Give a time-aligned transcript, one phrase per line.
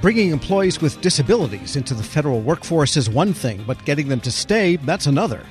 [0.00, 4.30] Bringing employees with disabilities into the federal workforce is one thing, but getting them to
[4.30, 5.44] stay, that's another.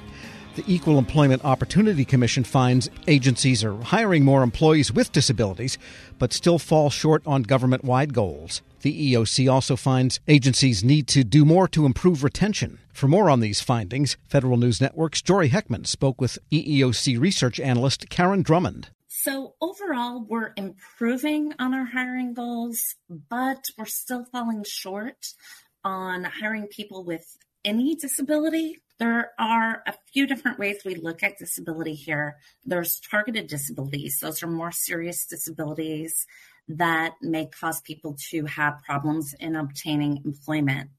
[0.55, 5.77] The Equal Employment Opportunity Commission finds agencies are hiring more employees with disabilities,
[6.17, 8.63] but still fall short on government wide goals.
[8.81, 12.79] The EEOC also finds agencies need to do more to improve retention.
[12.91, 18.09] For more on these findings, Federal News Network's Jory Heckman spoke with EEOC research analyst
[18.09, 18.89] Karen Drummond.
[19.21, 25.33] So, overall, we're improving on our hiring goals, but we're still falling short
[25.83, 28.77] on hiring people with any disability.
[28.97, 32.37] There are a few different ways we look at disability here.
[32.63, 36.25] There's targeted disabilities, those are more serious disabilities
[36.69, 40.91] that may cause people to have problems in obtaining employment.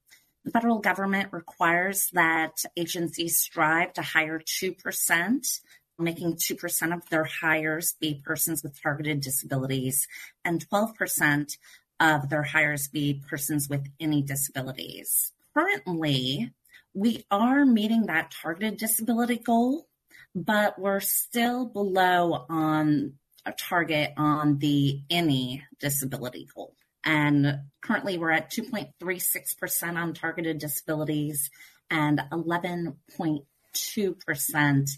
[0.45, 5.61] The federal government requires that agencies strive to hire 2%,
[6.01, 10.07] making 2% of their hires be persons with targeted disabilities
[10.45, 11.57] and 12%
[12.01, 15.33] of their hires be persons with any disabilities.
[15.55, 16.53] Currently,
[16.95, 19.87] we are meeting that targeted disability goal,
[20.35, 26.75] but we're still below on a target on the any disability goal.
[27.05, 31.51] And currently we're at 2.36% on targeted disabilities
[31.91, 34.91] and 11.2%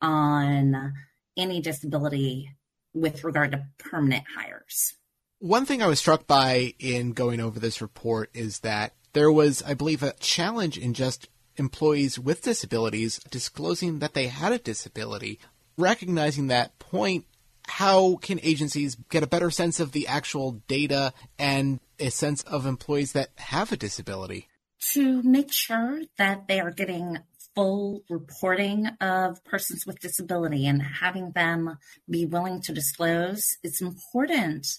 [0.00, 0.94] on
[1.36, 2.50] any disability
[2.94, 4.94] with regard to permanent hires.
[5.38, 9.62] One thing I was struck by in going over this report is that there was,
[9.62, 15.38] I believe, a challenge in just employees with disabilities disclosing that they had a disability.
[15.76, 17.24] Recognizing that point
[17.68, 22.66] how can agencies get a better sense of the actual data and a sense of
[22.66, 24.48] employees that have a disability?
[24.92, 27.18] To make sure that they are getting
[27.58, 31.76] full reporting of persons with disability and having them
[32.08, 34.78] be willing to disclose, it's important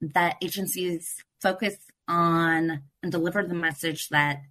[0.00, 1.74] that agencies focus
[2.06, 4.42] on and deliver the message that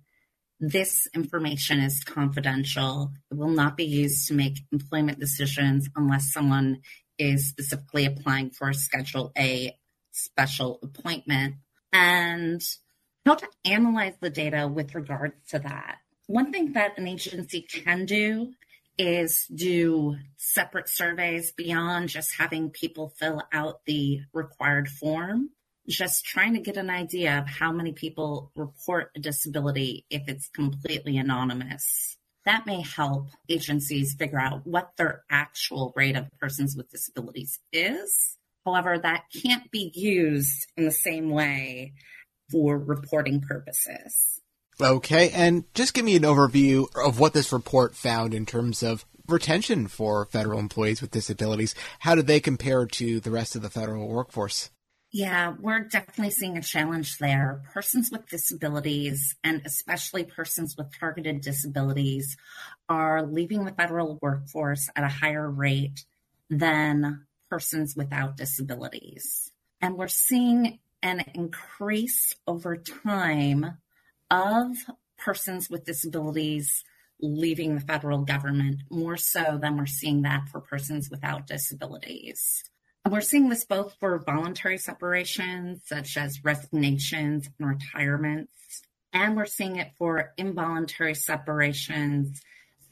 [0.59, 3.13] this information is confidential.
[3.31, 6.81] It will not be used to make employment decisions unless someone
[7.17, 9.73] is specifically applying for a Schedule A
[10.11, 11.55] special appointment
[11.93, 12.61] and
[13.25, 15.99] how to analyze the data with regards to that.
[16.29, 18.53] One thing that an agency can do
[18.99, 25.49] is do separate surveys beyond just having people fill out the required form.
[25.87, 30.49] Just trying to get an idea of how many people report a disability if it's
[30.49, 36.91] completely anonymous that may help agencies figure out what their actual rate of persons with
[36.91, 38.37] disabilities is.
[38.65, 41.93] However, that can't be used in the same way
[42.51, 44.38] for reporting purposes.
[44.81, 49.05] Okay, and just give me an overview of what this report found in terms of
[49.27, 51.75] retention for federal employees with disabilities.
[51.99, 54.69] How do they compare to the rest of the federal workforce?
[55.11, 57.63] Yeah, we're definitely seeing a challenge there.
[57.73, 62.37] Persons with disabilities, and especially persons with targeted disabilities,
[62.87, 66.05] are leaving the federal workforce at a higher rate
[66.49, 69.51] than persons without disabilities.
[69.81, 73.77] And we're seeing an increase over time
[74.31, 74.77] of
[75.17, 76.83] persons with disabilities
[77.21, 82.63] leaving the federal government, more so than we're seeing that for persons without disabilities.
[83.09, 88.81] We're seeing this both for voluntary separations, such as resignations and retirements,
[89.11, 92.41] and we're seeing it for involuntary separations,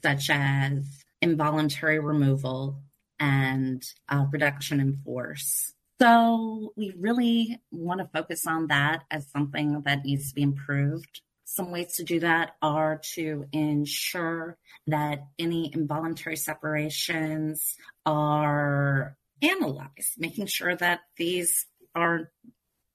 [0.01, 2.81] such as involuntary removal
[3.19, 5.73] and uh, reduction in force.
[5.99, 11.21] So we really want to focus on that as something that needs to be improved.
[11.49, 20.47] Some ways to do that are to ensure that any involuntary separations are analyzed, making
[20.47, 21.65] sure that these
[21.95, 22.31] are,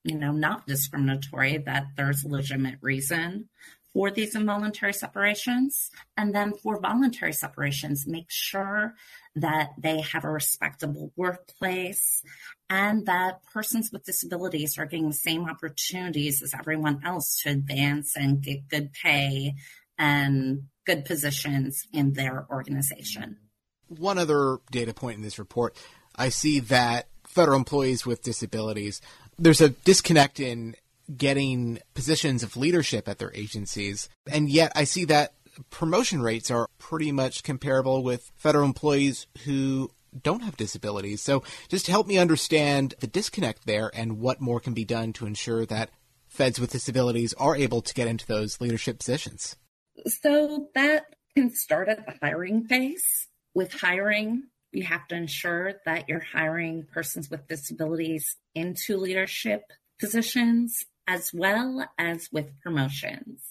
[0.04, 3.48] you know, not discriminatory, that there's legitimate reason
[3.92, 5.90] for these involuntary separations.
[6.16, 8.94] And then for voluntary separations, make sure
[9.36, 12.22] that they have a respectable workplace
[12.68, 18.16] and that persons with disabilities are getting the same opportunities as everyone else to advance
[18.16, 19.54] and get good pay
[19.98, 23.36] and good positions in their organization.
[23.88, 25.76] One other data point in this report
[26.14, 29.00] I see that federal employees with disabilities,
[29.38, 30.76] there's a disconnect in
[31.16, 34.08] getting positions of leadership at their agencies.
[34.30, 35.34] And yet I see that
[35.70, 41.22] promotion rates are pretty much comparable with federal employees who don't have disabilities.
[41.22, 45.26] So just help me understand the disconnect there and what more can be done to
[45.26, 45.90] ensure that
[46.28, 49.56] feds with disabilities are able to get into those leadership positions.
[50.06, 51.04] So that
[51.34, 53.28] can start at the hiring phase.
[53.54, 59.62] With hiring, you have to ensure that you're hiring persons with disabilities into leadership
[60.00, 60.86] positions.
[61.12, 63.42] As well as with promotions.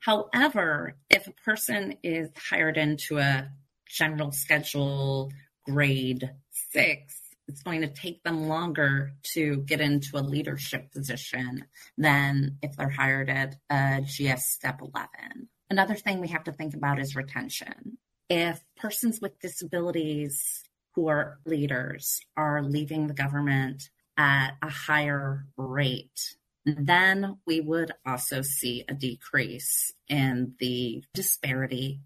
[0.00, 3.50] However, if a person is hired into a
[3.86, 5.30] general schedule
[5.66, 11.66] grade six, it's going to take them longer to get into a leadership position
[11.98, 15.48] than if they're hired at a GS step 11.
[15.68, 17.98] Another thing we have to think about is retention.
[18.30, 20.64] If persons with disabilities
[20.94, 26.36] who are leaders are leaving the government at a higher rate,
[26.66, 32.00] then we would also see a decrease in the disparity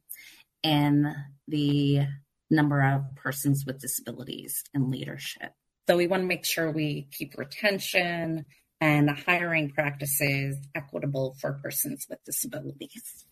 [0.62, 1.14] in
[1.48, 2.06] the
[2.50, 5.52] number of persons with disabilities in leadership.
[5.88, 8.44] So we want to make sure we keep retention
[8.80, 13.24] and hiring practices equitable for persons with disabilities.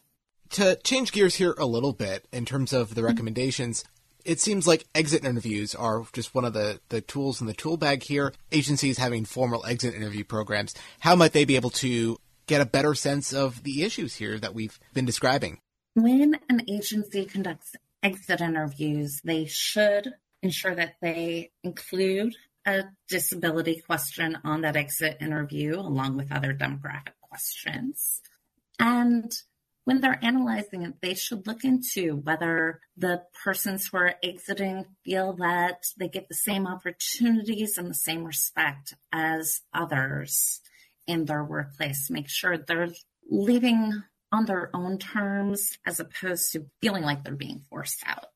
[0.51, 3.85] To change gears here a little bit in terms of the recommendations,
[4.29, 7.79] it seems like exit interviews are just one of the, the tools in the tool
[7.79, 8.35] bag here.
[8.53, 12.95] Agencies having formal exit interview programs, how might they be able to get a better
[12.95, 15.61] sense of the issues here that we've been describing?
[15.95, 22.35] When an agency conducts exit interviews, they should ensure that they include
[22.67, 28.21] a disability question on that exit interview along with other demographic questions.
[28.79, 29.33] And
[29.89, 35.33] when they're analyzing it, they should look into whether the persons who are exiting feel
[35.37, 40.61] that they get the same opportunities and the same respect as others
[41.07, 42.11] in their workplace.
[42.11, 42.91] Make sure they're
[43.31, 48.27] leaving on their own terms as opposed to feeling like they're being forced out.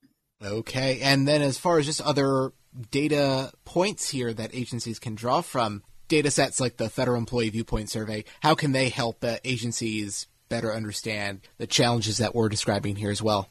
[0.42, 1.00] Okay.
[1.02, 2.52] And then as far as just other
[2.90, 7.90] data points here that agencies can draw from, data sets like the Federal Employee Viewpoint
[7.90, 13.10] Survey, how can they help uh, agencies better understand the challenges that we're describing here
[13.10, 13.48] as well?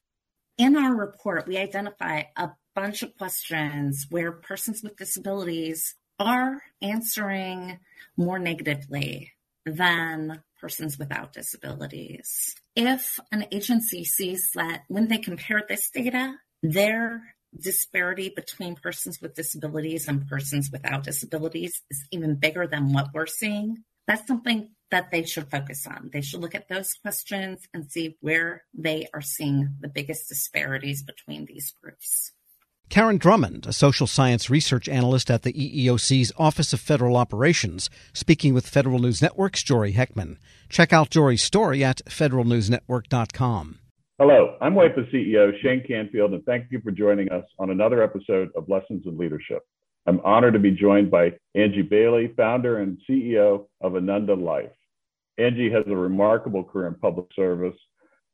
[0.59, 7.79] In our report, we identify a bunch of questions where persons with disabilities are answering
[8.15, 9.31] more negatively
[9.65, 12.55] than persons without disabilities.
[12.75, 19.33] If an agency sees that when they compare this data, their disparity between persons with
[19.33, 25.11] disabilities and persons without disabilities is even bigger than what we're seeing, that's something that
[25.11, 26.09] they should focus on.
[26.13, 31.01] They should look at those questions and see where they are seeing the biggest disparities
[31.01, 32.33] between these groups.
[32.89, 38.53] Karen Drummond, a social science research analyst at the EEOC's Office of Federal Operations, speaking
[38.53, 40.35] with Federal News Network's Jory Heckman.
[40.67, 43.79] Check out Jory's story at federalnewsnetwork.com.
[44.19, 48.49] Hello, I'm WIPA CEO Shane Canfield, and thank you for joining us on another episode
[48.57, 49.63] of Lessons in Leadership.
[50.05, 54.71] I'm honored to be joined by Angie Bailey, founder and CEO of Ananda Life.
[55.37, 57.75] Angie has a remarkable career in public service,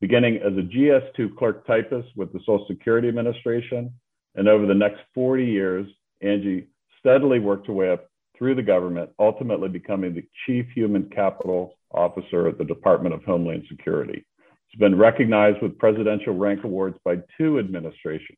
[0.01, 3.93] beginning as a GS2 clerk typist with the Social Security Administration.
[4.35, 5.87] And over the next 40 years,
[6.21, 6.67] Angie
[6.99, 12.47] steadily worked her way up through the government, ultimately becoming the Chief Human Capital Officer
[12.47, 14.25] at the Department of Homeland Security.
[14.69, 18.37] She's been recognized with presidential rank awards by two administrations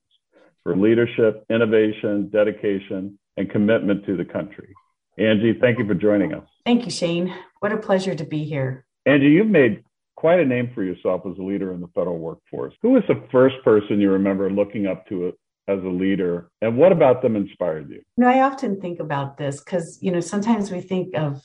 [0.63, 4.73] for leadership, innovation, dedication, and commitment to the country.
[5.19, 6.47] Angie, thank you for joining us.
[6.65, 7.33] Thank you, Shane.
[7.59, 8.85] What a pleasure to be here.
[9.05, 9.83] Angie, you've made
[10.15, 12.73] quite a name for yourself as a leader in the federal workforce.
[12.81, 15.33] Who was the first person you remember looking up to
[15.67, 17.97] as a leader, and what about them inspired you?
[17.97, 21.41] you know, I often think about this because you know sometimes we think of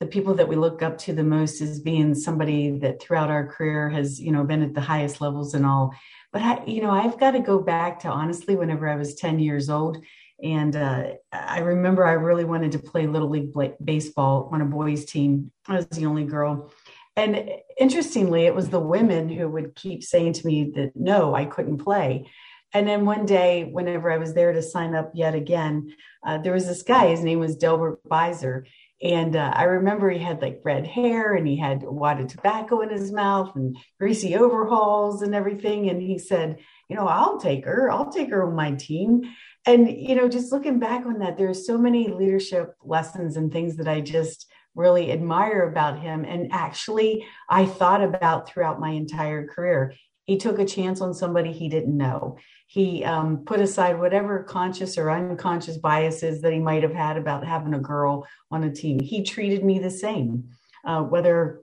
[0.00, 3.46] the people that we look up to the most as being somebody that throughout our
[3.46, 5.92] career has you know been at the highest levels and all
[6.32, 9.40] but I, you know i've got to go back to honestly whenever i was 10
[9.40, 9.98] years old
[10.42, 13.52] and uh, I remember I really wanted to play Little League
[13.82, 15.50] baseball on a boys' team.
[15.66, 16.72] I was the only girl.
[17.16, 21.46] And interestingly, it was the women who would keep saying to me that no, I
[21.46, 22.30] couldn't play.
[22.72, 26.52] And then one day, whenever I was there to sign up yet again, uh, there
[26.52, 28.64] was this guy, his name was Delbert Beiser.
[29.02, 32.28] And uh, I remember he had like red hair and he had a wad of
[32.28, 35.88] tobacco in his mouth and greasy overalls and everything.
[35.88, 37.90] And he said, You know, I'll take her.
[37.90, 39.22] I'll take her on my team.
[39.66, 43.76] And you know just looking back on that there's so many leadership lessons and things
[43.76, 46.24] that i just really admire about him.
[46.24, 49.94] And actually i thought about throughout my entire career
[50.28, 52.36] he took a chance on somebody he didn't know.
[52.66, 57.46] He um, put aside whatever conscious or unconscious biases that he might have had about
[57.46, 59.00] having a girl on a team.
[59.00, 60.50] He treated me the same
[60.84, 61.62] uh, whether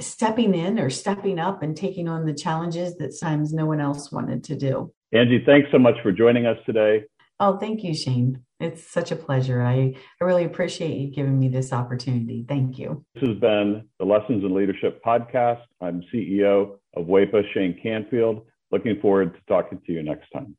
[0.00, 4.10] stepping in or stepping up and taking on the challenges that sometimes no one else
[4.10, 4.92] wanted to do.
[5.12, 7.04] Angie, thanks so much for joining us today.
[7.40, 8.42] Oh, thank you, Shane.
[8.58, 9.62] It's such a pleasure.
[9.62, 12.44] I, I really appreciate you giving me this opportunity.
[12.48, 13.04] Thank you.
[13.14, 15.62] This has been the Lessons in Leadership podcast.
[15.80, 18.44] I'm CEO of WEPA, Shane Canfield.
[18.72, 20.56] Looking forward to talking to you next time.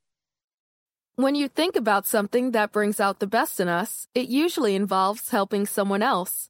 [1.15, 5.29] When you think about something that brings out the best in us, it usually involves
[5.29, 6.49] helping someone else.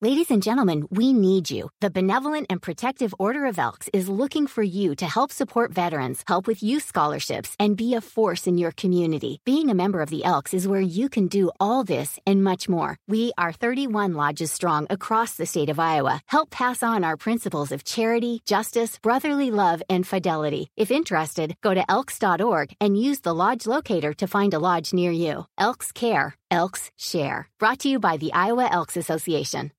[0.00, 1.70] Ladies and gentlemen, we need you.
[1.80, 6.22] The Benevolent and Protective Order of Elks is looking for you to help support veterans,
[6.28, 9.40] help with youth scholarships, and be a force in your community.
[9.44, 12.68] Being a member of the Elks is where you can do all this and much
[12.68, 12.96] more.
[13.08, 16.20] We are 31 lodges strong across the state of Iowa.
[16.28, 20.70] Help pass on our principles of charity, justice, brotherly love, and fidelity.
[20.76, 25.10] If interested, go to elks.org and use the lodge locator to find a lodge near
[25.10, 25.46] you.
[25.58, 27.48] Elks Care, Elks Share.
[27.58, 29.72] Brought to you by the Iowa Elks Association.